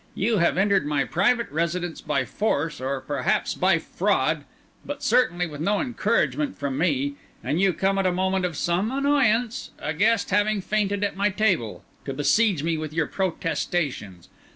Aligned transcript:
You 0.15 0.39
have 0.39 0.57
entered 0.57 0.87
my 0.87 1.03
private 1.03 1.47
residence 1.51 2.01
by 2.01 2.25
force, 2.25 2.81
or 2.81 3.01
perhaps 3.01 3.53
by 3.53 3.77
fraud, 3.77 4.45
but 4.83 5.03
certainly 5.03 5.45
with 5.45 5.61
no 5.61 5.79
encouragement 5.79 6.57
from 6.57 6.75
me; 6.75 7.17
and 7.43 7.61
you 7.61 7.71
come 7.71 7.99
at 7.99 8.07
a 8.07 8.11
moment 8.11 8.43
of 8.43 8.57
some 8.57 8.89
annoyance, 8.91 9.69
a 9.77 9.93
guest 9.93 10.31
having 10.31 10.59
fainted 10.59 11.03
at 11.03 11.15
my 11.15 11.29
table, 11.29 11.83
to 12.05 12.13
besiege 12.15 12.63
me 12.63 12.79
with 12.79 12.93
your 12.93 13.05
protestations. 13.05 14.27